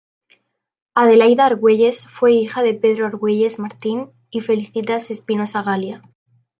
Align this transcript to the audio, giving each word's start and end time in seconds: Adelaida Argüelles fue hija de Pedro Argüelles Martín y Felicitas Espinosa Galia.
Adelaida 0.95 1.45
Argüelles 1.45 2.07
fue 2.07 2.31
hija 2.31 2.63
de 2.63 2.73
Pedro 2.73 3.05
Argüelles 3.05 3.59
Martín 3.59 4.09
y 4.31 4.41
Felicitas 4.41 5.11
Espinosa 5.11 5.61
Galia. 5.61 6.01